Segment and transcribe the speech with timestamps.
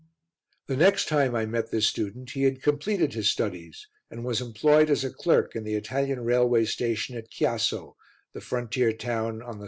[0.65, 4.89] The next time I met this student he had completed his studies and was employed
[4.89, 7.97] as a clerk in the Italian railway station at Chiasso,
[8.33, 9.59] the frontier town on the S.